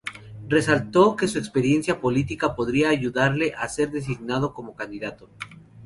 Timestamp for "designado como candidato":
3.91-5.29